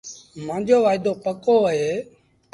مآݩجو 0.45 0.77
وآئيٚدوپڪو 0.83 1.55
اهي 1.71 1.89